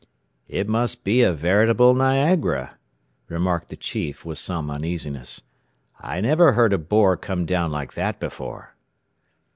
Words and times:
"It 0.47 0.67
must 0.67 1.03
be 1.03 1.21
a 1.21 1.31
veritable 1.31 1.93
Niagara," 1.93 2.79
remarked 3.29 3.67
the 3.67 3.75
chief 3.77 4.25
with 4.25 4.39
some 4.39 4.71
uneasiness. 4.71 5.43
"I 5.99 6.19
never 6.21 6.53
heard 6.53 6.73
a 6.73 6.79
bore 6.79 7.15
come 7.17 7.45
down 7.45 7.69
like 7.71 7.93
that 7.93 8.19
before." 8.19 8.73